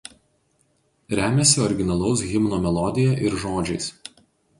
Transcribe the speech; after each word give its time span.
Remiasi 1.19 1.61
originalaus 1.65 2.23
himno 2.31 2.59
melodija 2.65 3.13
ir 3.27 3.37
žodžiais. 3.45 3.91